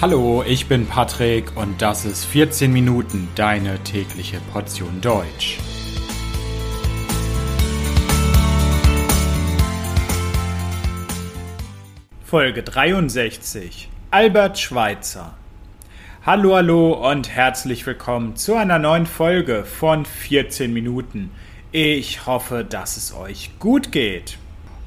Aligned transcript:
Hallo, 0.00 0.44
ich 0.46 0.68
bin 0.68 0.86
Patrick 0.86 1.56
und 1.56 1.82
das 1.82 2.04
ist 2.04 2.24
14 2.24 2.72
Minuten 2.72 3.26
deine 3.34 3.82
tägliche 3.82 4.38
Portion 4.52 5.00
Deutsch. 5.00 5.58
Folge 12.24 12.62
63 12.62 13.88
Albert 14.12 14.60
Schweitzer 14.60 15.34
Hallo, 16.24 16.54
hallo 16.54 17.10
und 17.10 17.28
herzlich 17.28 17.84
willkommen 17.84 18.36
zu 18.36 18.54
einer 18.54 18.78
neuen 18.78 19.06
Folge 19.06 19.64
von 19.64 20.04
14 20.04 20.72
Minuten. 20.72 21.32
Ich 21.72 22.24
hoffe, 22.24 22.64
dass 22.64 22.96
es 22.96 23.12
euch 23.12 23.50
gut 23.58 23.90
geht. 23.90 24.38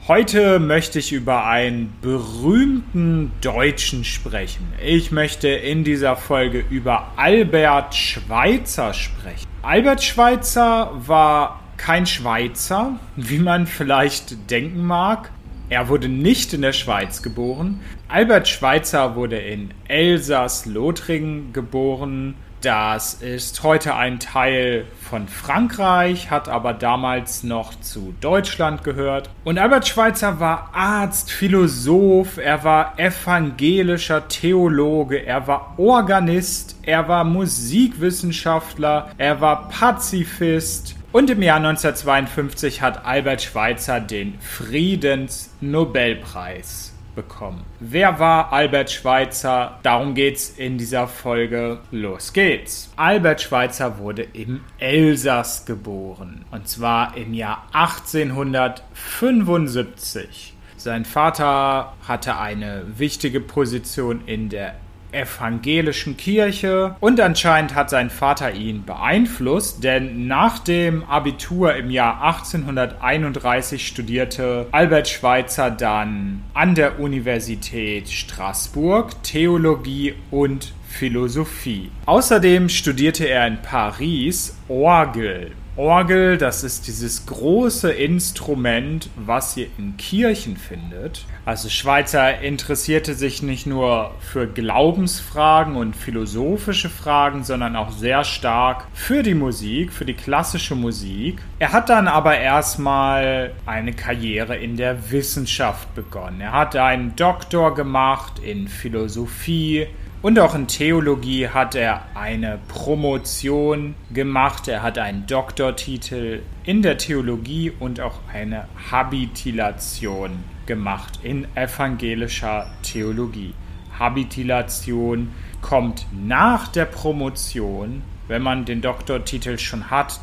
Heute 0.08 0.58
möchte 0.58 0.98
ich 0.98 1.12
über 1.12 1.46
einen 1.46 1.94
berühmten 2.02 3.32
Deutschen 3.40 4.04
sprechen. 4.04 4.74
Ich 4.84 5.12
möchte 5.12 5.48
in 5.48 5.84
dieser 5.84 6.16
Folge 6.16 6.66
über 6.72 7.10
Albert 7.18 7.94
Schweitzer 7.94 8.96
sprechen. 8.96 9.46
Albert 9.62 10.04
Schweitzer 10.04 10.92
war 11.06 11.60
kein 11.78 12.08
Schweizer, 12.08 13.00
wie 13.16 13.38
man 13.38 13.68
vielleicht 13.68 14.50
denken 14.50 14.84
mag. 14.88 15.30
Er 15.70 15.88
wurde 15.88 16.10
nicht 16.10 16.52
in 16.54 16.64
der 16.64 16.74
Schweiz 16.74 17.22
geboren. 17.22 17.80
Albert 18.08 18.48
Schweitzer 18.48 19.16
wurde 19.16 19.38
in 19.38 19.70
Elsass-Lothringen 19.88 21.54
geboren 21.54 22.34
das 22.62 23.16
ist 23.16 23.64
heute 23.64 23.96
ein 23.96 24.20
Teil 24.20 24.86
von 25.10 25.28
Frankreich, 25.28 26.30
hat 26.30 26.48
aber 26.48 26.74
damals 26.74 27.44
noch 27.44 27.74
zu 27.80 28.14
Deutschland 28.22 28.84
gehört. 28.84 29.32
Und 29.44 29.58
Albert 29.58 29.88
Schweitzer 29.88 30.40
war 30.40 30.70
Arzt, 30.74 31.32
Philosoph, 31.32 32.38
er 32.38 32.64
war 32.64 33.00
evangelischer 33.00 34.28
Theologe, 34.28 35.26
er 35.26 35.48
war 35.48 35.74
Organist, 35.78 36.76
er 36.84 37.08
war 37.08 37.24
Musikwissenschaftler, 37.24 39.10
er 39.18 39.42
war 39.42 39.70
Pazifist. 39.70 40.96
Und 41.12 41.30
im 41.30 41.42
Jahr 41.42 41.58
1952 41.58 42.82
hat 42.82 43.06
Albert 43.06 43.42
Schweitzer 43.42 44.00
den 44.00 44.40
Friedensnobelpreis 44.40 46.91
bekommen. 47.16 47.64
Wer 47.80 48.20
war 48.20 48.54
Albert 48.54 48.92
Schweitzer? 48.92 49.80
Darum 49.84 50.14
geht's 50.16 50.50
in 50.50 50.78
dieser 50.78 51.08
Folge. 51.08 51.80
Los 51.92 52.34
geht's. 52.34 52.92
Albert 52.96 53.42
Schweitzer 53.42 53.98
wurde 53.98 54.24
im 54.34 54.62
Elsass 54.78 55.66
geboren. 55.66 56.46
Und 56.52 56.68
zwar 56.68 57.18
im 57.18 57.34
Jahr 57.34 57.66
1875. 57.74 60.54
Sein 60.78 61.06
Vater 61.06 61.94
hatte 62.08 62.38
eine 62.38 62.86
wichtige 62.98 63.40
Position 63.40 64.22
in 64.26 64.50
der 64.50 64.76
evangelischen 65.12 66.18
Kirche 66.18 66.96
und 67.00 67.20
anscheinend 67.20 67.76
hat 67.76 67.90
sein 67.90 68.10
Vater 68.10 68.54
ihn 68.54 68.84
beeinflusst, 68.86 69.84
denn 69.84 70.28
nach 70.28 70.60
dem 70.60 71.04
Abitur 71.04 71.76
im 71.76 71.90
Jahr 71.92 72.24
1831 72.24 73.86
studierte 73.86 74.68
Albert 74.72 75.10
Schweitzer 75.10 75.72
dann 75.72 76.44
an 76.54 76.76
der 76.76 77.00
Universität 77.00 78.10
Straßburg 78.10 79.24
Theologie 79.24 80.16
und 80.30 80.74
Philosophie. 80.88 81.90
Außerdem 82.06 82.70
studierte 82.70 83.26
er 83.26 83.48
in 83.48 83.62
Paris 83.62 84.58
Orgel 84.68 85.52
Orgel, 85.78 86.38
das 86.38 86.66
ist 86.66 86.88
dieses 86.88 87.26
große 87.26 87.92
Instrument, 87.94 89.10
was 89.16 89.56
ihr 89.56 89.68
in 89.78 89.96
Kirchen 89.96 90.58
findet. 90.58 91.26
Also 91.46 91.70
Schweizer 91.70 92.42
interessierte 92.42 93.14
sich 93.14 93.42
nicht 93.42 93.66
nur 93.66 94.12
für 94.20 94.48
Glaubensfragen 94.48 95.78
und 95.78 95.96
philosophische 95.96 96.90
Fragen, 96.90 97.46
sondern 97.46 97.78
auch 97.78 97.92
sehr 97.92 98.26
stark 98.26 98.86
für 98.94 99.24
die 99.24 99.34
Musik, 99.34 99.94
für 99.94 100.04
die 100.04 100.14
klassische 100.14 100.76
Musik. 100.76 101.42
Er 101.60 101.72
hat 101.72 101.88
dann 101.88 102.10
aber 102.10 102.38
erstmal 102.38 103.54
eine 103.66 103.94
Karriere 103.94 104.58
in 104.58 104.76
der 104.76 105.10
Wissenschaft 105.10 105.96
begonnen. 105.96 106.42
Er 106.42 106.52
hat 106.52 106.76
einen 106.76 107.16
Doktor 107.16 107.76
gemacht 107.76 108.40
in 108.44 108.68
Philosophie, 108.68 109.88
und 110.22 110.38
auch 110.38 110.54
in 110.54 110.68
Theologie 110.68 111.48
hat 111.48 111.74
er 111.74 112.04
eine 112.14 112.60
Promotion 112.68 113.96
gemacht. 114.14 114.68
Er 114.68 114.84
hat 114.84 115.00
einen 115.00 115.26
Doktortitel 115.26 116.44
in 116.64 116.84
der 116.84 117.00
Theologie 117.00 117.72
und 117.72 118.00
auch 118.00 118.20
eine 118.32 118.68
Habitilation 118.92 120.44
gemacht 120.68 121.20
in 121.24 121.48
evangelischer 121.56 122.68
Theologie. 122.84 123.56
Habitilation 123.98 125.32
kommt 125.62 126.06
nach 126.12 126.68
der 126.68 126.86
Promotion. 126.86 128.04
Wenn 128.28 128.44
man 128.44 128.66
den 128.66 128.82
Doktortitel 128.82 129.58
schon 129.58 129.90
hat, 129.90 130.20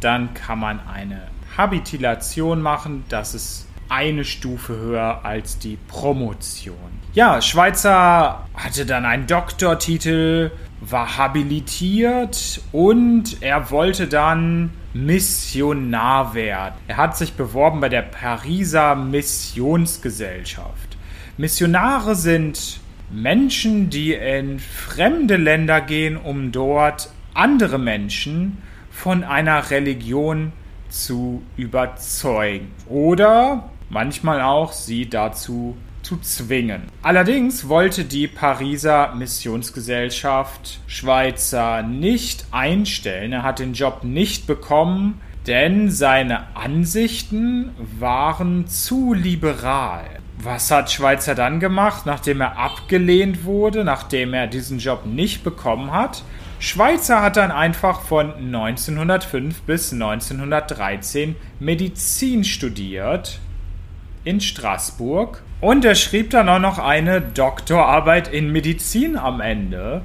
dann 0.00 0.34
kann 0.34 0.58
man 0.58 0.80
eine 0.86 1.28
Habitilation 1.56 2.60
machen. 2.60 3.04
Das 3.08 3.34
ist 3.34 3.66
eine 3.88 4.24
Stufe 4.24 4.76
höher 4.76 5.20
als 5.24 5.58
die 5.58 5.78
Promotion. 5.88 6.76
Ja, 7.14 7.40
Schweizer 7.40 8.46
hatte 8.54 8.86
dann 8.86 9.04
einen 9.04 9.26
Doktortitel, 9.26 10.50
war 10.80 11.16
habilitiert 11.16 12.60
und 12.72 13.42
er 13.42 13.70
wollte 13.70 14.06
dann 14.06 14.70
Missionar 14.92 16.34
werden. 16.34 16.74
Er 16.88 16.96
hat 16.96 17.16
sich 17.16 17.34
beworben 17.34 17.80
bei 17.80 17.88
der 17.88 18.02
Pariser 18.02 18.94
Missionsgesellschaft. 18.94 20.96
Missionare 21.36 22.14
sind 22.14 22.80
Menschen, 23.10 23.90
die 23.90 24.14
in 24.14 24.58
fremde 24.58 25.36
Länder 25.36 25.80
gehen, 25.80 26.16
um 26.16 26.50
dort 26.50 27.10
andere 27.34 27.78
Menschen 27.78 28.58
von 28.90 29.22
einer 29.22 29.70
Religion 29.70 30.52
zu 30.88 31.42
überzeugen. 31.56 32.72
Oder 32.88 33.70
manchmal 33.88 34.40
auch 34.42 34.72
sie 34.72 35.08
dazu 35.08 35.76
zu 36.02 36.18
zwingen. 36.18 36.82
Allerdings 37.02 37.68
wollte 37.68 38.04
die 38.04 38.28
Pariser 38.28 39.12
Missionsgesellschaft 39.16 40.78
Schweizer 40.86 41.82
nicht 41.82 42.46
einstellen. 42.52 43.32
Er 43.32 43.42
hat 43.42 43.58
den 43.58 43.72
Job 43.72 44.04
nicht 44.04 44.46
bekommen, 44.46 45.20
denn 45.48 45.90
seine 45.90 46.54
Ansichten 46.56 47.70
waren 47.98 48.68
zu 48.68 49.14
liberal. 49.14 50.04
Was 50.38 50.70
hat 50.70 50.92
Schweizer 50.92 51.34
dann 51.34 51.60
gemacht, 51.60 52.06
nachdem 52.06 52.40
er 52.40 52.56
abgelehnt 52.56 53.44
wurde, 53.44 53.82
nachdem 53.82 54.32
er 54.32 54.46
diesen 54.46 54.78
Job 54.78 55.06
nicht 55.06 55.42
bekommen 55.42 55.92
hat? 55.92 56.22
Schweizer 56.58 57.20
hat 57.20 57.36
dann 57.36 57.50
einfach 57.50 58.02
von 58.02 58.32
1905 58.32 59.62
bis 59.62 59.92
1913 59.92 61.34
Medizin 61.58 62.44
studiert 62.44 63.40
in 64.26 64.40
Straßburg. 64.40 65.42
Und 65.60 65.84
er 65.84 65.94
schrieb 65.94 66.30
dann 66.30 66.48
auch 66.48 66.58
noch 66.58 66.78
eine 66.78 67.22
Doktorarbeit 67.22 68.28
in 68.28 68.52
Medizin 68.52 69.16
am 69.16 69.40
Ende, 69.40 70.02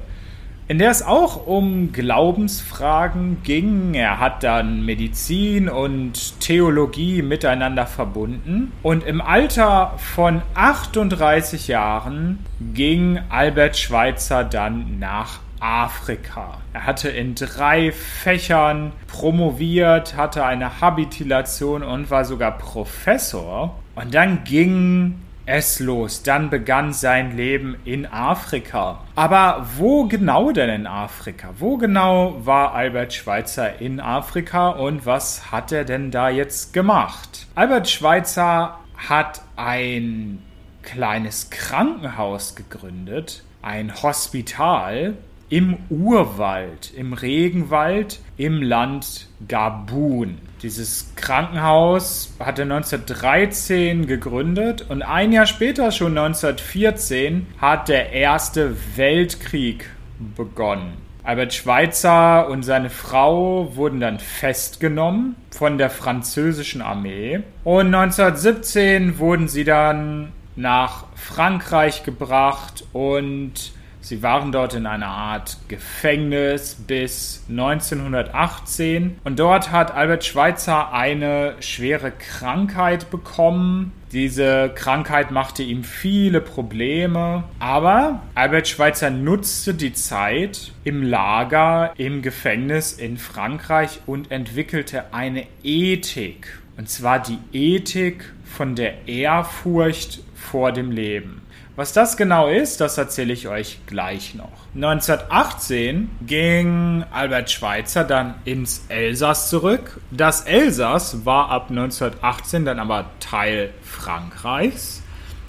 in 0.68 0.78
der 0.78 0.90
es 0.90 1.02
auch 1.02 1.46
um 1.46 1.92
Glaubensfragen 1.92 3.42
ging. 3.42 3.94
Er 3.94 4.20
hat 4.20 4.42
dann 4.44 4.86
Medizin 4.86 5.68
und 5.68 6.40
Theologie 6.40 7.20
miteinander 7.20 7.84
verbunden. 7.84 8.72
Und 8.82 9.04
im 9.04 9.20
Alter 9.20 9.94
von 9.98 10.40
38 10.54 11.68
Jahren 11.68 12.38
ging 12.72 13.18
Albert 13.28 13.76
Schweitzer 13.76 14.44
dann 14.44 14.98
nach 14.98 15.40
Afrika. 15.60 16.58
Er 16.72 16.86
hatte 16.86 17.08
in 17.08 17.34
drei 17.34 17.92
Fächern 17.92 18.92
promoviert, 19.06 20.16
hatte 20.16 20.44
eine 20.44 20.80
Habilitation 20.80 21.82
und 21.82 22.10
war 22.10 22.24
sogar 22.24 22.56
Professor. 22.58 23.78
Und 23.94 24.14
dann 24.14 24.44
ging 24.44 25.20
es 25.44 25.80
los. 25.80 26.22
Dann 26.22 26.50
begann 26.50 26.92
sein 26.92 27.36
Leben 27.36 27.76
in 27.84 28.06
Afrika. 28.06 29.00
Aber 29.16 29.66
wo 29.76 30.04
genau 30.04 30.52
denn 30.52 30.70
in 30.70 30.86
Afrika? 30.86 31.50
Wo 31.58 31.76
genau 31.76 32.36
war 32.44 32.72
Albert 32.74 33.12
Schweitzer 33.12 33.80
in 33.80 34.00
Afrika 34.00 34.70
und 34.70 35.04
was 35.04 35.52
hat 35.52 35.72
er 35.72 35.84
denn 35.84 36.10
da 36.10 36.28
jetzt 36.30 36.72
gemacht? 36.72 37.46
Albert 37.54 37.90
Schweitzer 37.90 38.78
hat 38.96 39.42
ein 39.56 40.42
kleines 40.82 41.50
Krankenhaus 41.50 42.54
gegründet, 42.54 43.44
ein 43.62 44.02
Hospital 44.02 45.14
im 45.52 45.76
Urwald, 45.90 46.94
im 46.96 47.12
Regenwald 47.12 48.20
im 48.38 48.62
Land 48.62 49.26
Gabun. 49.48 50.38
Dieses 50.62 51.12
Krankenhaus 51.14 52.34
hat 52.40 52.58
er 52.58 52.62
1913 52.62 54.06
gegründet 54.06 54.86
und 54.88 55.02
ein 55.02 55.30
Jahr 55.30 55.44
später, 55.44 55.92
schon 55.92 56.16
1914, 56.16 57.48
hat 57.60 57.90
der 57.90 58.12
Erste 58.14 58.74
Weltkrieg 58.96 59.90
begonnen. 60.34 60.94
Albert 61.22 61.52
Schweitzer 61.52 62.48
und 62.48 62.62
seine 62.62 62.88
Frau 62.88 63.76
wurden 63.76 64.00
dann 64.00 64.20
festgenommen 64.20 65.36
von 65.50 65.76
der 65.76 65.90
französischen 65.90 66.80
Armee 66.80 67.40
und 67.62 67.94
1917 67.94 69.18
wurden 69.18 69.48
sie 69.48 69.64
dann 69.64 70.32
nach 70.56 71.04
Frankreich 71.14 72.04
gebracht 72.04 72.84
und 72.94 73.72
Sie 74.02 74.20
waren 74.20 74.50
dort 74.50 74.74
in 74.74 74.86
einer 74.86 75.06
Art 75.06 75.58
Gefängnis 75.68 76.74
bis 76.74 77.44
1918 77.48 79.18
und 79.22 79.38
dort 79.38 79.70
hat 79.70 79.94
Albert 79.94 80.24
Schweitzer 80.24 80.92
eine 80.92 81.54
schwere 81.60 82.10
Krankheit 82.10 83.10
bekommen. 83.12 83.92
Diese 84.10 84.72
Krankheit 84.74 85.30
machte 85.30 85.62
ihm 85.62 85.84
viele 85.84 86.40
Probleme, 86.40 87.44
aber 87.60 88.22
Albert 88.34 88.66
Schweitzer 88.66 89.10
nutzte 89.10 89.72
die 89.72 89.92
Zeit 89.92 90.72
im 90.82 91.04
Lager, 91.04 91.92
im 91.96 92.22
Gefängnis 92.22 92.94
in 92.94 93.18
Frankreich 93.18 94.00
und 94.06 94.32
entwickelte 94.32 95.14
eine 95.14 95.46
Ethik. 95.62 96.58
Und 96.76 96.90
zwar 96.90 97.20
die 97.20 97.38
Ethik 97.52 98.32
von 98.44 98.74
der 98.74 99.06
Ehrfurcht 99.06 100.24
vor 100.34 100.72
dem 100.72 100.90
Leben. 100.90 101.42
Was 101.74 101.94
das 101.94 102.18
genau 102.18 102.48
ist, 102.48 102.82
das 102.82 102.98
erzähle 102.98 103.32
ich 103.32 103.48
euch 103.48 103.78
gleich 103.86 104.34
noch. 104.34 104.50
1918 104.74 106.10
ging 106.26 107.02
Albert 107.10 107.50
Schweitzer 107.50 108.04
dann 108.04 108.34
ins 108.44 108.84
Elsass 108.88 109.48
zurück. 109.48 109.98
Das 110.10 110.42
Elsass 110.42 111.24
war 111.24 111.48
ab 111.48 111.70
1918 111.70 112.66
dann 112.66 112.78
aber 112.78 113.06
Teil 113.20 113.72
Frankreichs. 113.82 115.02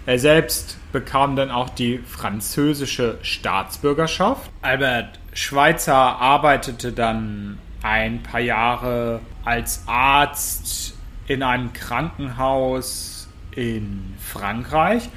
Er 0.05 0.17
selbst 0.17 0.77
bekam 0.93 1.35
dann 1.35 1.51
auch 1.51 1.69
die 1.69 1.97
französische 1.97 3.17
Staatsbürgerschaft. 3.21 4.49
Albert 4.61 5.19
Schweitzer 5.33 5.93
arbeitete 5.93 6.93
dann 6.93 7.57
ein 7.81 8.23
paar 8.23 8.39
Jahre 8.39 9.19
als 9.43 9.83
Arzt 9.87 10.97
in 11.27 11.43
einem 11.43 11.73
Krankenhaus 11.73 13.27
in 13.55 14.13
Frankreich 14.19 15.09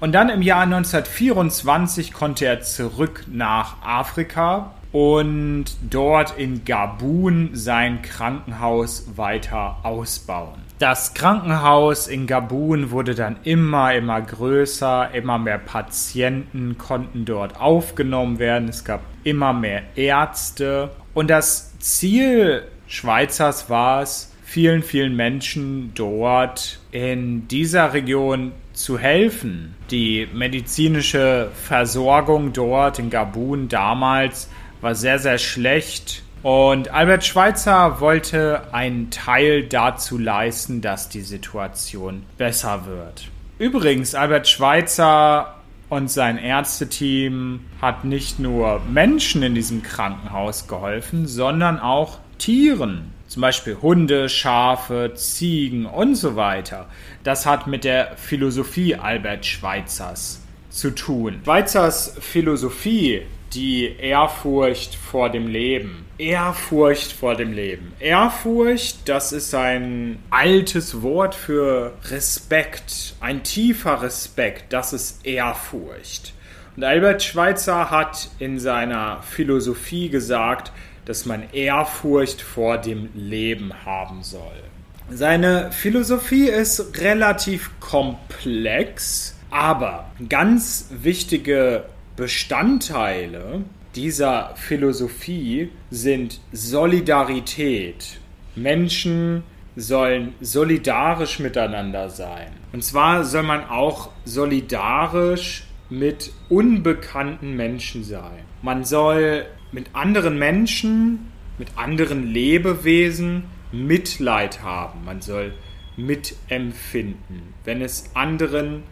und 0.00 0.12
dann 0.12 0.30
im 0.30 0.42
Jahr 0.42 0.62
1924 0.62 2.12
konnte 2.12 2.46
er 2.46 2.60
zurück 2.62 3.24
nach 3.30 3.82
Afrika 3.82 4.72
und 4.92 5.66
dort 5.88 6.36
in 6.36 6.64
Gabun 6.64 7.50
sein 7.52 8.02
Krankenhaus 8.02 9.16
weiter 9.16 9.76
ausbauen. 9.82 10.60
Das 10.78 11.12
Krankenhaus 11.12 12.08
in 12.08 12.26
Gabun 12.26 12.90
wurde 12.90 13.14
dann 13.14 13.36
immer, 13.44 13.94
immer 13.94 14.20
größer, 14.20 15.10
immer 15.12 15.38
mehr 15.38 15.58
Patienten 15.58 16.78
konnten 16.78 17.26
dort 17.26 17.60
aufgenommen 17.60 18.38
werden, 18.38 18.68
es 18.68 18.84
gab 18.84 19.02
immer 19.22 19.52
mehr 19.52 19.82
Ärzte 19.94 20.90
und 21.12 21.28
das 21.28 21.78
Ziel 21.78 22.62
Schweizers 22.86 23.70
war 23.70 24.02
es, 24.02 24.29
vielen, 24.50 24.82
vielen 24.82 25.14
Menschen 25.14 25.92
dort 25.94 26.80
in 26.90 27.46
dieser 27.46 27.92
Region 27.92 28.50
zu 28.72 28.98
helfen. 28.98 29.76
Die 29.92 30.26
medizinische 30.34 31.52
Versorgung 31.54 32.52
dort 32.52 32.98
in 32.98 33.10
Gabun 33.10 33.68
damals 33.68 34.50
war 34.80 34.96
sehr, 34.96 35.20
sehr 35.20 35.38
schlecht. 35.38 36.24
Und 36.42 36.92
Albert 36.92 37.24
Schweitzer 37.24 38.00
wollte 38.00 38.74
einen 38.74 39.10
Teil 39.10 39.62
dazu 39.68 40.18
leisten, 40.18 40.80
dass 40.80 41.08
die 41.08 41.20
Situation 41.20 42.24
besser 42.36 42.86
wird. 42.86 43.28
Übrigens, 43.60 44.16
Albert 44.16 44.48
Schweitzer 44.48 45.54
und 45.90 46.10
sein 46.10 46.38
Ärzteteam 46.38 47.60
hat 47.80 48.04
nicht 48.04 48.40
nur 48.40 48.80
Menschen 48.90 49.44
in 49.44 49.54
diesem 49.54 49.84
Krankenhaus 49.84 50.66
geholfen, 50.66 51.28
sondern 51.28 51.78
auch 51.78 52.18
Tieren 52.38 53.12
zum 53.30 53.42
Beispiel 53.42 53.76
Hunde, 53.80 54.28
Schafe, 54.28 55.12
Ziegen 55.14 55.86
und 55.86 56.16
so 56.16 56.34
weiter. 56.34 56.88
Das 57.22 57.46
hat 57.46 57.68
mit 57.68 57.84
der 57.84 58.16
Philosophie 58.16 58.96
Albert 58.96 59.46
Schweitzers 59.46 60.42
zu 60.68 60.90
tun. 60.90 61.40
Schweizers 61.44 62.16
Philosophie, 62.18 63.22
die 63.54 63.94
Ehrfurcht 63.98 64.96
vor 64.96 65.30
dem 65.30 65.46
Leben. 65.46 66.06
Ehrfurcht 66.18 67.12
vor 67.12 67.36
dem 67.36 67.52
Leben. 67.52 67.92
Ehrfurcht, 68.00 69.08
das 69.08 69.30
ist 69.30 69.54
ein 69.54 70.18
altes 70.30 71.00
Wort 71.00 71.36
für 71.36 71.92
Respekt, 72.10 73.14
ein 73.20 73.44
tiefer 73.44 74.02
Respekt, 74.02 74.72
das 74.72 74.92
ist 74.92 75.24
Ehrfurcht. 75.24 76.34
Und 76.74 76.82
Albert 76.82 77.22
Schweitzer 77.22 77.90
hat 77.92 78.28
in 78.40 78.58
seiner 78.58 79.22
Philosophie 79.22 80.08
gesagt, 80.08 80.72
dass 81.10 81.26
man 81.26 81.42
Ehrfurcht 81.52 82.40
vor 82.40 82.78
dem 82.78 83.08
Leben 83.16 83.72
haben 83.84 84.22
soll. 84.22 84.62
Seine 85.10 85.72
Philosophie 85.72 86.46
ist 86.46 87.00
relativ 87.00 87.68
komplex, 87.80 89.36
aber 89.50 90.08
ganz 90.28 90.86
wichtige 91.02 91.82
Bestandteile 92.14 93.64
dieser 93.96 94.54
Philosophie 94.54 95.72
sind 95.90 96.38
Solidarität. 96.52 98.20
Menschen 98.54 99.42
sollen 99.74 100.34
solidarisch 100.40 101.40
miteinander 101.40 102.08
sein. 102.08 102.52
Und 102.72 102.84
zwar 102.84 103.24
soll 103.24 103.42
man 103.42 103.68
auch 103.68 104.10
solidarisch 104.24 105.64
mit 105.88 106.30
unbekannten 106.48 107.56
Menschen 107.56 108.04
sein. 108.04 108.44
Man 108.62 108.84
soll 108.84 109.46
mit 109.72 109.94
anderen 109.94 110.38
Menschen, 110.38 111.30
mit 111.58 111.68
anderen 111.76 112.26
Lebewesen 112.26 113.44
Mitleid 113.72 114.62
haben. 114.62 115.04
Man 115.04 115.20
soll 115.20 115.52
mitempfinden. 115.96 117.54
Wenn 117.64 117.82
es 117.82 118.10
anderen 118.14 118.82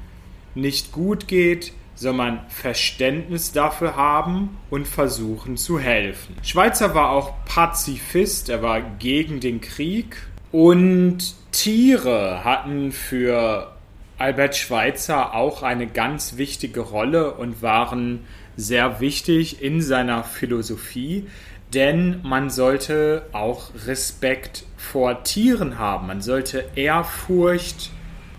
nicht 0.54 0.92
gut 0.92 1.28
geht, 1.28 1.72
soll 1.94 2.12
man 2.12 2.40
Verständnis 2.48 3.52
dafür 3.52 3.96
haben 3.96 4.56
und 4.70 4.86
versuchen 4.86 5.56
zu 5.56 5.80
helfen. 5.80 6.36
Schweitzer 6.42 6.94
war 6.94 7.10
auch 7.10 7.32
Pazifist, 7.44 8.48
er 8.48 8.62
war 8.62 8.80
gegen 8.80 9.40
den 9.40 9.60
Krieg 9.60 10.16
und 10.52 11.34
Tiere 11.50 12.44
hatten 12.44 12.92
für 12.92 13.72
Albert 14.16 14.56
Schweitzer 14.56 15.34
auch 15.34 15.62
eine 15.62 15.86
ganz 15.88 16.36
wichtige 16.36 16.80
Rolle 16.80 17.34
und 17.34 17.62
waren 17.62 18.26
sehr 18.58 19.00
wichtig 19.00 19.62
in 19.62 19.80
seiner 19.80 20.24
Philosophie, 20.24 21.26
denn 21.72 22.20
man 22.24 22.50
sollte 22.50 23.26
auch 23.32 23.70
Respekt 23.86 24.64
vor 24.76 25.22
Tieren 25.22 25.78
haben. 25.78 26.08
Man 26.08 26.20
sollte 26.20 26.64
Ehrfurcht 26.74 27.90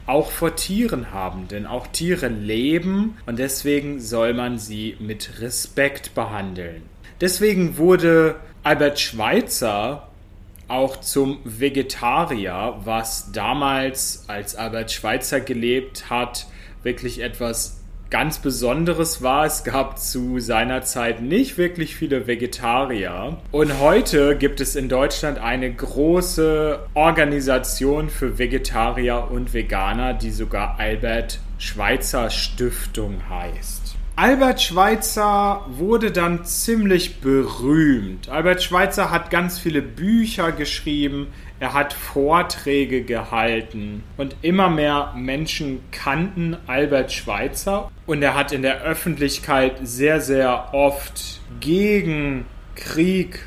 auch 0.06 0.30
vor 0.30 0.56
Tieren 0.56 1.13
haben, 1.13 1.48
denn 1.48 1.66
auch 1.66 1.88
Tiere 1.88 2.27
leben 2.27 3.18
und 3.28 3.40
deswegen 3.40 4.02
soll 4.02 4.33
man 4.33 4.59
sie 4.59 4.97
mit 4.99 5.40
Respekt 5.40 6.14
behandeln. 6.16 6.81
Deswegen 7.21 7.78
wurde 7.78 8.35
Albert 8.64 8.99
Schweitzer 8.99 10.09
auch 10.68 10.97
zum 10.97 11.40
Vegetarier, 11.45 12.80
was 12.83 13.31
damals, 13.31 14.26
als 14.28 14.56
Albert 14.56 14.92
Schweitzer 14.92 15.40
gelebt 15.40 16.09
hat, 16.09 16.47
wirklich 16.83 17.21
etwas 17.21 17.79
ganz 18.09 18.39
Besonderes 18.39 19.21
war, 19.21 19.45
es 19.45 19.63
gab 19.63 19.99
zu 19.99 20.39
seiner 20.39 20.81
Zeit 20.81 21.21
nicht 21.21 21.57
wirklich 21.57 21.95
viele 21.95 22.28
Vegetarier. 22.28 23.37
Und 23.51 23.80
heute 23.80 24.35
gibt 24.35 24.61
es 24.61 24.75
in 24.75 24.89
Deutschland 24.89 25.37
eine 25.39 25.71
große 25.71 26.80
Organisation 26.94 28.09
für 28.09 28.37
Vegetarier 28.37 29.28
und 29.30 29.54
Veganer, 29.54 30.13
die 30.13 30.31
sogar 30.31 30.80
Albert 30.80 31.39
Schweitzer 31.57 32.30
Stiftung 32.30 33.21
heißt. 33.30 33.95
Albert 34.16 34.61
Schweitzer 34.61 35.66
wurde 35.69 36.11
dann 36.11 36.44
ziemlich 36.44 37.21
berühmt. 37.21 38.28
Albert 38.28 38.61
Schweitzer 38.61 39.11
hat 39.11 39.31
ganz 39.31 39.59
viele 39.59 39.81
Bücher 39.81 40.51
geschrieben, 40.51 41.28
er 41.61 41.73
hat 41.73 41.94
Vorträge 41.94 43.04
gehalten 43.04 44.04
und 44.18 44.35
immer 44.42 44.69
mehr 44.69 45.13
Menschen 45.16 45.80
kannten 45.92 46.57
Albert 46.68 47.11
Schweitzer 47.11 47.92
und 48.09 48.21
er 48.23 48.33
hat 48.33 48.51
in 48.51 48.63
der 48.63 48.81
Öffentlichkeit 48.81 49.73
sehr, 49.83 50.19
sehr 50.19 50.73
oft 50.73 51.42
gegen 51.59 52.47
Krieg 52.73 53.45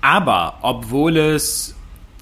Aber 0.01 0.59
obwohl 0.63 1.19
es 1.19 1.76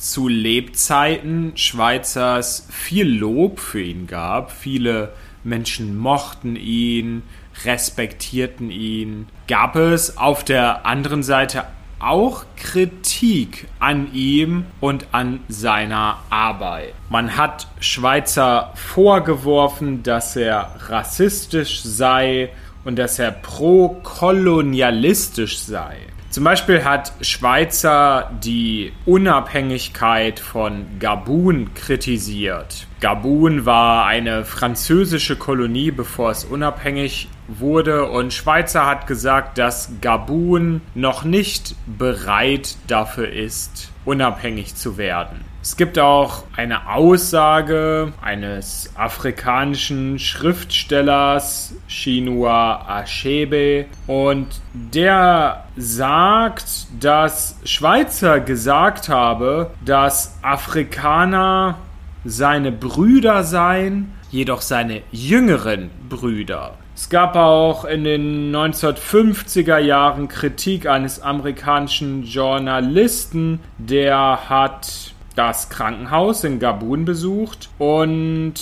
zu 0.05 0.29
Lebzeiten 0.29 1.57
Schweizers 1.57 2.69
viel 2.71 3.09
Lob 3.09 3.59
für 3.59 3.81
ihn 3.81 4.07
gab, 4.07 4.53
viele 4.53 5.15
Menschen 5.45 5.97
mochten 5.97 6.57
ihn, 6.57 7.23
respektierten 7.65 8.71
ihn, 8.71 9.29
gab 9.49 9.77
es 9.77 10.19
auf 10.19 10.45
der 10.45 10.85
anderen 10.85 11.23
Seite 11.23 11.65
auch 12.01 12.45
Kritik 12.57 13.67
an 13.79 14.13
ihm 14.13 14.67
und 14.81 15.07
an 15.13 15.41
seiner 15.49 16.19
Arbeit. 16.29 16.93
Man 17.09 17.39
hat 17.39 17.67
Schweizer 17.81 18.73
vorgeworfen, 18.75 20.03
dass 20.03 20.37
er 20.37 20.75
rassistisch 20.89 21.81
sei 21.83 22.51
und 22.85 22.97
dass 22.97 23.19
er 23.19 23.31
pro-kolonialistisch 23.31 25.61
sei. 25.61 25.97
Zum 26.35 26.43
Beispiel 26.43 26.83
hat 26.83 27.13
Schweizer 27.21 28.29
die 28.43 28.93
Unabhängigkeit 29.07 30.41
von 30.41 30.99
Gabun 30.99 31.75
kritisiert. 31.75 32.89
Gabun 33.01 33.67
war 33.67 34.07
eine 34.07 34.45
französische 34.45 35.37
Kolonie, 35.37 35.93
bevor 35.93 36.33
es 36.33 36.45
unabhängig 36.45 37.29
wurde 37.47 38.11
und 38.11 38.33
Schweizer 38.33 38.85
hat 38.85 39.07
gesagt, 39.07 39.59
dass 39.59 39.93
Gabun 40.01 40.81
noch 40.97 41.23
nicht 41.23 41.77
bereit 41.87 42.79
dafür 42.89 43.31
ist, 43.31 43.93
unabhängig 44.05 44.75
zu 44.75 44.99
werden. 44.99 45.54
Es 45.65 45.79
gibt 45.79 45.99
auch 45.99 46.43
eine 46.55 46.91
Aussage 46.91 48.13
eines 48.21 48.91
afrikanischen 48.97 50.19
Schriftstellers, 50.19 51.75
Chinua 51.89 52.85
Achebe, 52.87 53.87
und 54.07 54.61
der 54.75 55.65
sagt, 55.75 56.87
dass 57.01 57.57
Schweizer 57.65 58.41
gesagt 58.41 59.09
habe, 59.09 59.71
dass 59.83 60.39
Afrikaner 60.43 61.79
seine 62.27 62.71
Brüder 62.71 63.43
seien, 63.43 64.13
jedoch 64.31 64.61
seine 64.61 65.01
jüngeren 65.13 65.89
Brüder. 66.11 66.75
Es 66.95 67.09
gab 67.09 67.37
auch 67.37 67.87
in 67.87 68.05
den 68.05 68.55
1950er 68.55 69.79
Jahren 69.79 70.29
Kritik 70.29 70.87
eines 70.87 71.23
amerikanischen 71.23 72.23
Journalisten, 72.23 73.61
der 73.79 74.51
hat 74.51 75.14
das 75.35 75.69
Krankenhaus 75.69 76.45
in 76.45 76.59
Gabun 76.59 77.05
besucht 77.05 77.71
und 77.79 78.55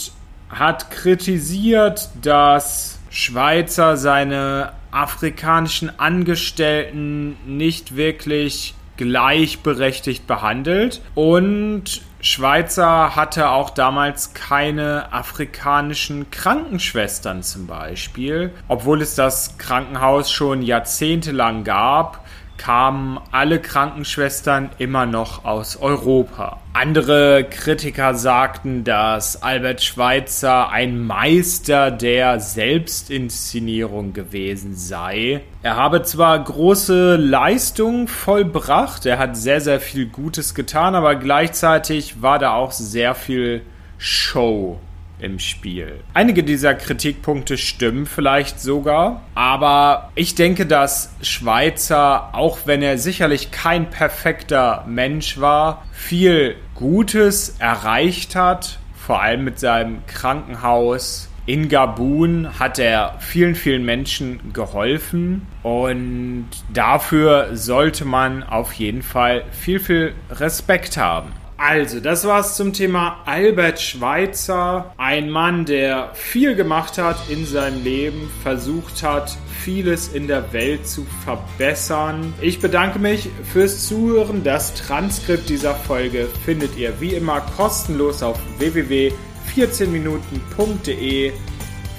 hat 0.48 0.90
kritisiert, 0.90 2.10
dass 2.20 2.98
Schweizer 3.10 3.96
seine 3.96 4.72
afrikanischen 4.90 5.98
Angestellten 5.98 7.36
nicht 7.46 7.96
wirklich 7.96 8.74
gleichberechtigt 8.96 10.26
behandelt. 10.26 11.00
Und 11.14 12.02
Schweizer 12.20 13.16
hatte 13.16 13.50
auch 13.50 13.70
damals 13.70 14.32
keine 14.34 15.12
afrikanischen 15.12 16.30
Krankenschwestern 16.30 17.42
zum 17.42 17.66
Beispiel, 17.66 18.52
obwohl 18.68 19.02
es 19.02 19.14
das 19.14 19.58
Krankenhaus 19.58 20.30
schon 20.30 20.62
jahrzehntelang 20.62 21.64
gab 21.64 22.24
kamen 22.56 23.18
alle 23.30 23.60
Krankenschwestern 23.60 24.70
immer 24.78 25.06
noch 25.06 25.44
aus 25.44 25.76
Europa. 25.76 26.58
Andere 26.72 27.44
Kritiker 27.44 28.14
sagten, 28.14 28.84
dass 28.84 29.42
Albert 29.42 29.82
Schweitzer 29.82 30.70
ein 30.70 31.04
Meister 31.04 31.90
der 31.90 32.40
Selbstinszenierung 32.40 34.12
gewesen 34.12 34.74
sei. 34.74 35.42
Er 35.62 35.76
habe 35.76 36.02
zwar 36.02 36.38
große 36.42 37.16
Leistungen 37.16 38.08
vollbracht, 38.08 39.06
er 39.06 39.18
hat 39.18 39.36
sehr, 39.36 39.60
sehr 39.60 39.80
viel 39.80 40.06
Gutes 40.06 40.54
getan, 40.54 40.94
aber 40.94 41.16
gleichzeitig 41.16 42.22
war 42.22 42.38
da 42.38 42.54
auch 42.54 42.72
sehr 42.72 43.14
viel 43.14 43.62
Show 43.98 44.80
im 45.22 45.38
Spiel. 45.38 46.00
Einige 46.14 46.42
dieser 46.42 46.74
Kritikpunkte 46.74 47.56
stimmen 47.56 48.06
vielleicht 48.06 48.60
sogar, 48.60 49.22
aber 49.34 50.10
ich 50.14 50.34
denke, 50.34 50.66
dass 50.66 51.14
Schweizer, 51.22 52.34
auch 52.34 52.60
wenn 52.66 52.82
er 52.82 52.98
sicherlich 52.98 53.50
kein 53.50 53.88
perfekter 53.90 54.84
Mensch 54.86 55.40
war, 55.40 55.84
viel 55.92 56.56
Gutes 56.74 57.56
erreicht 57.58 58.34
hat, 58.34 58.78
vor 58.94 59.22
allem 59.22 59.44
mit 59.44 59.58
seinem 59.58 60.04
Krankenhaus. 60.06 61.28
In 61.44 61.68
Gabun 61.68 62.60
hat 62.60 62.78
er 62.78 63.16
vielen, 63.18 63.56
vielen 63.56 63.84
Menschen 63.84 64.52
geholfen 64.52 65.46
und 65.64 66.46
dafür 66.72 67.56
sollte 67.56 68.04
man 68.04 68.44
auf 68.44 68.72
jeden 68.74 69.02
Fall 69.02 69.42
viel, 69.50 69.80
viel 69.80 70.14
Respekt 70.30 70.96
haben. 70.96 71.32
Also, 71.64 72.00
das 72.00 72.24
war's 72.24 72.56
zum 72.56 72.72
Thema 72.72 73.20
Albert 73.24 73.80
Schweitzer. 73.80 74.92
Ein 74.96 75.30
Mann, 75.30 75.64
der 75.64 76.10
viel 76.12 76.56
gemacht 76.56 76.98
hat 76.98 77.30
in 77.30 77.46
seinem 77.46 77.84
Leben, 77.84 78.28
versucht 78.42 79.04
hat, 79.04 79.36
vieles 79.62 80.08
in 80.08 80.26
der 80.26 80.52
Welt 80.52 80.88
zu 80.88 81.06
verbessern. 81.24 82.34
Ich 82.40 82.58
bedanke 82.58 82.98
mich 82.98 83.28
fürs 83.52 83.86
Zuhören. 83.86 84.42
Das 84.42 84.74
Transkript 84.74 85.48
dieser 85.48 85.76
Folge 85.76 86.26
findet 86.44 86.76
ihr 86.76 87.00
wie 87.00 87.14
immer 87.14 87.40
kostenlos 87.56 88.24
auf 88.24 88.40
www.14minuten.de. 88.58 91.32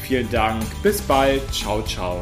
Vielen 0.02 0.30
Dank, 0.30 0.62
bis 0.84 1.02
bald, 1.02 1.42
ciao, 1.54 1.82
ciao. 1.84 2.20